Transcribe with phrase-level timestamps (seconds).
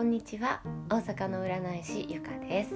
[0.00, 0.62] こんにちは。
[0.88, 2.70] 大阪の占い師ゆかです。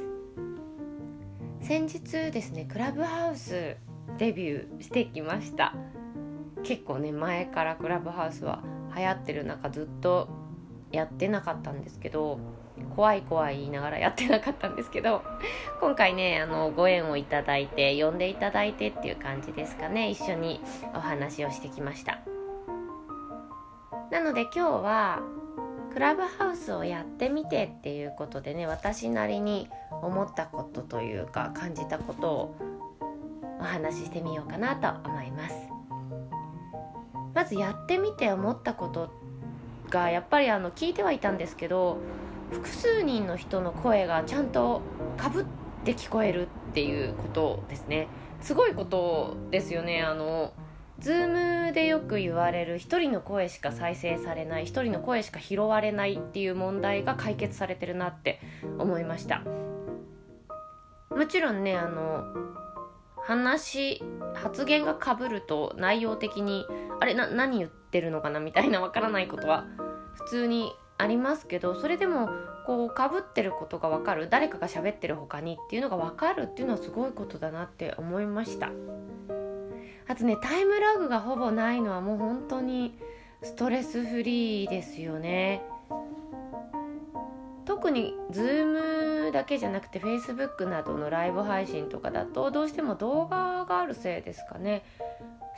[1.63, 3.79] 先日ですねクラブハウス
[4.19, 5.73] デビューしてきました。
[6.65, 8.63] 結構ね前からクラブハウスは
[8.95, 10.29] 流行ってる中ずっと
[10.93, 12.39] やってなかったんですけど
[12.95, 15.23] 怖い怖い言いながらやってなかったんですけど
[15.81, 20.11] 今回ねあのご縁をいただいて呼んでいただいてっていう感じですかね。
[20.11, 20.61] 一緒に
[20.95, 22.21] お話をしてきました。
[24.11, 25.23] なので今日は
[25.95, 29.69] クラブハウスをやってみてっていうことでね私なりに
[30.03, 32.57] 思ったことというか感じたことを
[33.61, 35.55] お話ししてみようかなと思います。
[37.33, 39.09] まずやってみて思ったこと
[39.89, 41.99] がやっぱりあの聞いてはいたんですけど
[42.51, 44.83] 複数人の人の声がちゃんと
[45.17, 45.45] かぶっ
[45.85, 48.09] て聞こえるっていうことですね。
[48.41, 50.03] すごいことですよね。
[50.03, 50.53] あの
[50.99, 51.39] ズーム
[51.75, 58.41] でよく言われる一人の声しか再生されない一人の声しか拾われないっていう問題が解決されてるなって
[58.79, 59.43] 思いました。
[61.11, 62.25] もちろんねあの
[63.17, 64.03] 話
[64.35, 66.67] 発言がかぶると内容的に
[67.01, 69.65] あれな何言ってるのかなみたいなわからないことは
[70.15, 72.29] 普通にありますけどそれでも
[72.67, 78.71] こうかぶってることが分かる誰かが喋ってる他にっていうのが分かるっていうのはすごいことだなって思いました。
[80.07, 82.99] あとねタイムラグがほぼないのはもう本当に
[83.43, 85.63] ストレスフリーですよね。
[87.65, 94.83] 特に Zoom だけじゃなくて Facebook などのライブ配信とかだとどうしても動画があるせいですかね。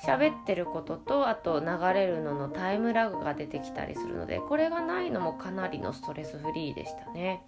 [0.05, 7.43] 喋ってることとあと流れるののタイムラグが出てきたりするのでこれがないのもかなりのストレスフリーでしたね。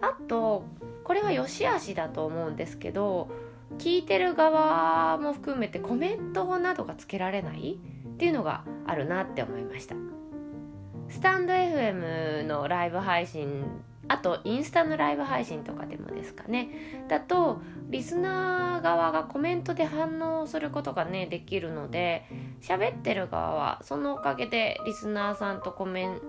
[0.00, 0.64] あと
[1.04, 3.28] これは良し悪しだと思うんですけど
[3.76, 9.94] 聞いてる側も含めてコメントなどがつけられないっていうのがあるなって思いました。
[11.08, 13.64] スタンド FM のライブ配信
[14.08, 17.04] あとインスタのライブ配信とかでもですかね。
[17.08, 22.24] だとリスナー側がコメントで反応することがねできるので
[22.62, 26.20] 喋ってる側はそのおかげでリスナーさんとコメン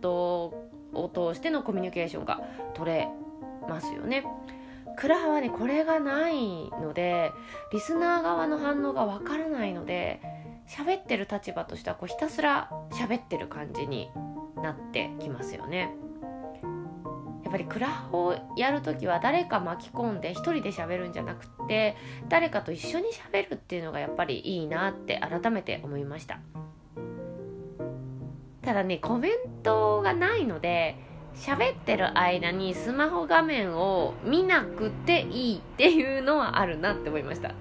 [0.00, 0.54] ト
[0.92, 2.40] を通してのコミュニケーションが
[2.74, 3.08] 取れ
[3.68, 4.24] ますよね。
[4.96, 7.32] クラハはねこれがないので
[7.72, 10.20] リスナー側の反応がわからないので
[10.68, 14.10] 喋ってる立場としてはこうひたすら喋ってる感じに
[14.56, 15.94] なってきますよね。
[17.42, 21.94] やっぱりクラハをやる時は誰か巻き込んで一人で喋るんじゃなくて
[22.28, 26.40] 誰かと一緒に喋るっていうのがやっぱりいいなって改めて思いました。
[28.62, 30.96] ただねコメントがないので
[31.36, 37.54] 喋ってる間にスマホ画面を見なくていいっていうのはあるなって思いました。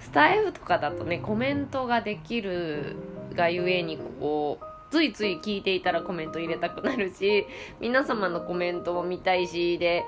[0.00, 2.96] スタイフとかだとねコメントができる
[3.34, 7.46] がゆえにこうついつい聞いていたらコメント入れたくなるし
[7.80, 10.04] 皆様のコメントも見たいしで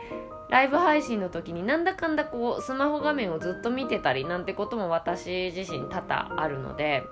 [0.50, 7.04] ライブ配信の時になんだかんだこうスマホ画面をずっと見てたりなんてことも私自身多々あるので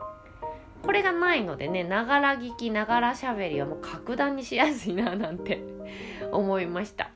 [0.87, 5.61] これがないのでねながら聞きながらしゃべりはもう格段にしやすいななんて
[6.31, 7.11] 思いました。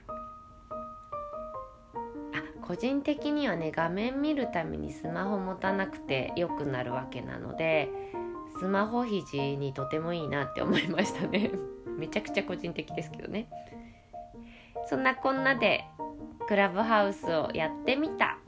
[2.33, 7.89] あ個人的にはね画面見るためにスマホ持たなくてよくなるわけなので
[8.59, 11.53] スマホ肘にとてもいいなって思いましたね。
[11.97, 13.49] めちゃくちゃ個人的ですけどね。
[14.87, 15.85] そんなこんなで
[16.49, 18.39] クラブハウスをやってみた。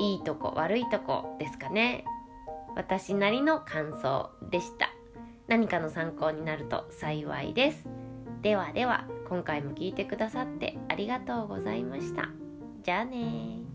[0.00, 2.04] いいとこ悪いとこですかね。
[2.78, 4.88] 私なりの感想でした。
[5.48, 7.88] 何かの参考になると幸いです。
[8.40, 12.28] ではでは今回も聞いてくださってありがとうございました。
[12.84, 13.67] じゃあね